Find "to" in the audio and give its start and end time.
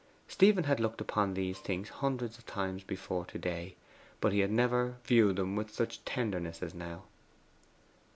3.23-3.37